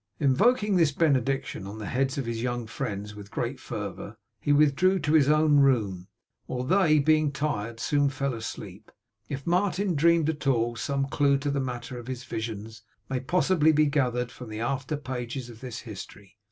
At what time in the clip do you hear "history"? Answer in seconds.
15.81-16.35